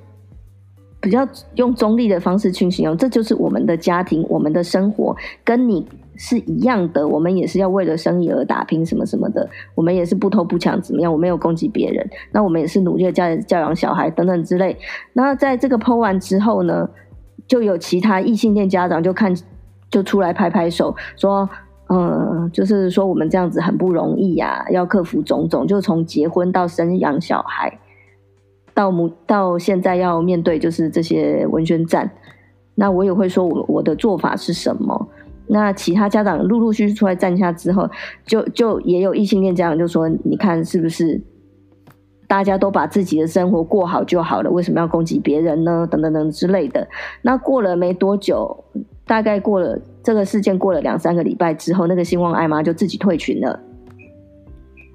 [1.00, 5.84] 比较用中立的方式去形容，这就是我们的家庭，我们的生活跟你
[6.18, 7.08] 是一样的。
[7.08, 9.48] 我们也是要为了生意而打拼，什么什么的。
[9.74, 11.10] 我们也是不偷不抢，怎么样？
[11.10, 12.06] 我没有攻击别人。
[12.32, 14.76] 那我们也是努力的教教养小孩等等之类。
[15.14, 16.90] 那在这个 po 完之后呢，
[17.46, 19.34] 就有其他异性恋家长就看
[19.90, 21.48] 就出来拍拍手，说，
[21.88, 27.78] 嗯，就是说我们这样子很不容易呀，要克服种种，就从结婚到生养小孩。
[28.74, 32.08] 到目到现在要面对就是这些文宣战，
[32.76, 35.08] 那我也会说我我的做法是什么。
[35.48, 37.88] 那其他家长陆陆续续出来站下之后，
[38.24, 41.20] 就就也有异性恋家长就说：“你看是不是
[42.26, 44.50] 大家都把自己的生活过好就好了？
[44.50, 45.86] 为什么要攻击别人呢？
[45.90, 46.86] 等等等之类的。”
[47.22, 48.64] 那过了没多久，
[49.06, 53.60] 大概过了这个事件过了两三个礼拜之后，那个兴旺爱妈就自己退群了。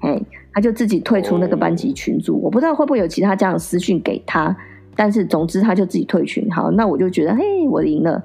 [0.02, 0.20] 哎。
[0.56, 2.40] 他就自己退出那个班级群组。
[2.40, 4.56] 我不知道会不会有其他家长私讯给他，
[4.94, 6.48] 但是总之他就自己退群。
[6.48, 8.22] 好，那我就觉得，嘿，我赢了。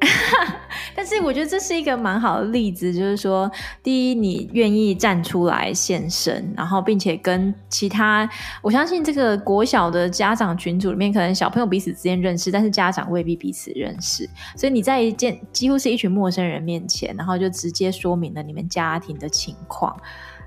[0.96, 3.50] 但是我觉得这是一个蛮好的例子，就是说，
[3.82, 8.28] 第一，你愿意站出来现身，然后并且跟其他，
[8.62, 19.94] 我相信这个国小的家长群组里面，可能小朋友彼此之间认识，但是家长未必彼此认识，所以你在一件几乎是一群陌生人面前，然后就直接说明了你们家庭的情况。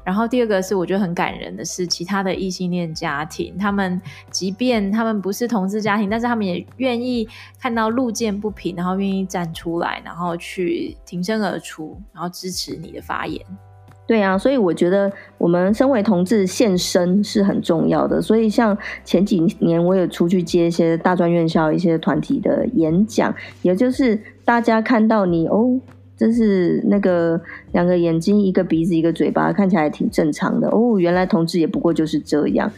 [0.10, 4.02] 然后第二个是我觉得很感人的是，其他的异性恋家庭，他们
[4.32, 7.30] 即便他们不是同志家庭，但是他们也愿意
[7.60, 13.40] 看到路见不平，然后愿意站出来，然后去挺身而出，然后支持你的发言。
[14.08, 18.20] 对啊，所以我觉得我们身为同志献身是很重要的。
[18.20, 23.32] 所以像前几年我也出去接一些大专院校一些团体的演讲，
[23.62, 25.80] 也就是大家看到你哦。
[26.20, 27.40] 这是那个
[27.72, 31.00] 两个眼睛，一个鼻子，一个嘴巴，看起来挺正常的哦。
[31.00, 32.70] 原来同志也不过就是这样，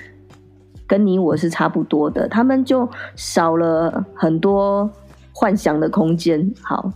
[0.85, 2.27] 跟你我是差不多的。
[2.27, 4.87] 他们就少了很多
[5.33, 6.53] 幻想的空间。
[6.61, 6.93] 好，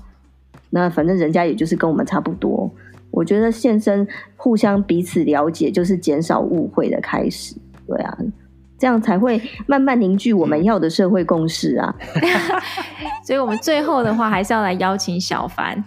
[0.69, 2.69] 那反正人家也就是跟我们差不多。
[3.09, 7.55] 我觉得现身互相彼此了解，就是减少误会的开始。
[7.87, 8.17] 对啊，
[8.77, 11.95] 这样才会慢慢凝聚我们要的社会共识啊。
[13.25, 15.83] 所以，我们最后的话还是要来邀请小凡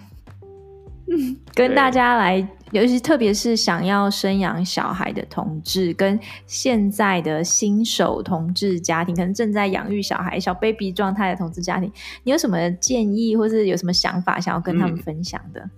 [1.09, 1.37] 帆。
[1.55, 11.91] 跟大家来，尤其特别是想要生养小孩的同志，跟现在的新手同志家庭，可能正在养育小孩、小 baby 状态的同志家庭，
[12.23, 15.69] 你有什么建议，或是有什么想法想要跟他们分享的？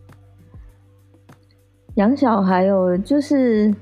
[1.95, 3.75] 养小孩哦，就是，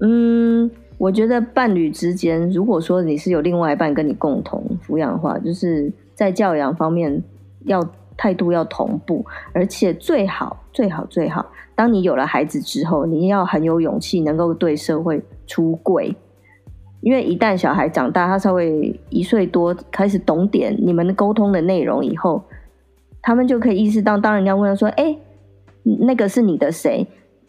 [0.00, 7.22] 嗯，我觉得伴侣之间，如果说你是有另外一半跟你共同抚养的话，就是在教养方面
[7.66, 7.88] 要。
[8.18, 16.14] 态度要同步，而且最好最好最好，当你有了孩子之后，你要很有勇气，能够对社会出柜。
[17.00, 22.42] 因为一旦小孩长大，他稍微一岁多开始懂点你们沟通的内容以后，
[23.22, 25.16] 他们就可以意识到，当人家问他说：“哎，
[25.84, 27.06] 那个是你的谁？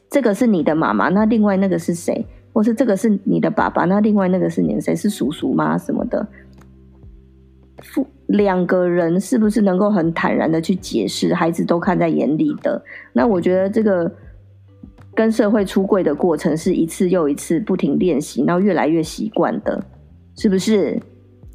[0.07, 1.09] 这个是你的妈妈？
[1.09, 2.27] 那另外那个是谁？
[2.53, 3.85] 或是这个是你的爸爸？
[3.85, 4.95] 那另外那个是你的谁？
[4.95, 5.75] 是叔叔吗？
[5.75, 6.27] 什么的？”
[7.83, 12.81] 父两个人是不是能够很坦然的去解释，孩子都看在眼里的？
[13.13, 14.11] 那我觉得这个
[15.15, 19.83] 跟社会出柜的过程是一次又一次不停练习，然后越来越习惯的，
[20.37, 20.99] 是不是？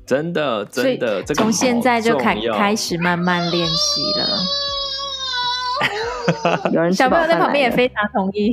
[0.06, 4.28] 真的，真的，从现在就开开始慢慢练习了。
[6.72, 8.52] 有人小朋友在旁边也非常同意。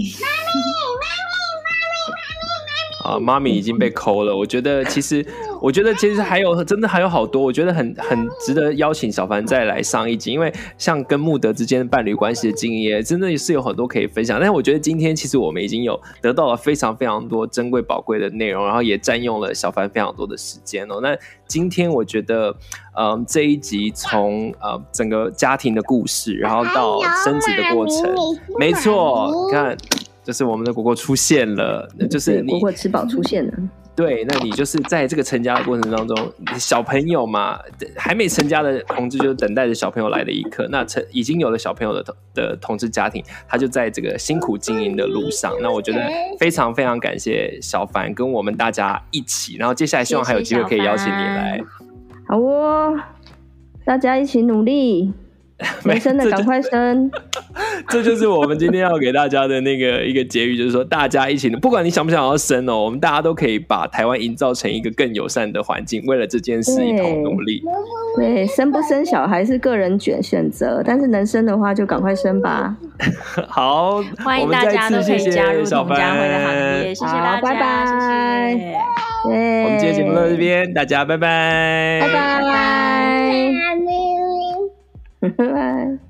[3.04, 4.36] 啊，妈咪已经被抠了。
[4.36, 5.26] 我觉得其实。
[5.62, 14.40] 我觉得其实还有，真的还有好多，我觉得很很值得邀请小凡再来上一集，因为像跟穆德之间的伴侣关系的经验，真的也是有很多可以分享。
[14.40, 21.00] 但是我觉得今天其实我们已经有得到了非常非常多珍贵宝贵的内容，然后也占用了小凡非常多的时间哦。
[21.00, 22.56] 那今天我觉得，
[22.98, 28.16] 嗯，这一集从呃整个家庭的故事，然后到生子的过程，
[28.58, 29.78] 没错，你看，
[30.24, 33.54] 就是我们的果果出现了，那就是你国国吃饱出现了。
[33.94, 37.60] 对，那你就是在这个成家的过程当中，小朋友嘛，
[37.98, 40.66] 还没成家的同志就等待着小朋友来的一刻。
[40.72, 45.54] 那成已经有了小朋友的同的同志家庭，他就在这个辛苦经营的路上。
[45.62, 46.00] 那我觉得
[46.40, 49.58] 非常非常感谢小凡跟我们大家一起。
[49.58, 51.62] 然后接下来希望还有机会可以邀请你来。
[52.28, 52.98] 好哦，
[53.84, 55.14] 大家一起努力。
[55.84, 57.12] 没生的赶快生，
[57.90, 67.62] 这就是我们今天要给大家的那个一个结语，就是说大家一起，不管你想不想要生哦，我们大家都可以把台湾营造成一个更友善的环境，为了这件事一同努力。
[68.18, 72.76] 对，生不生小孩是个人选选择，但是能生的话就赶快生吧。
[73.48, 79.64] 好，欢迎大家都可以加入同家会的行列，谢谢大家，拜拜，谢谢。
[79.64, 82.42] 我们今天节目到这边，大家拜拜，拜拜。
[85.22, 86.01] 拜拜。